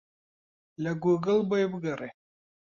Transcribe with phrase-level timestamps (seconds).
[0.83, 2.09] لە گووگڵ بۆی بگەڕێ.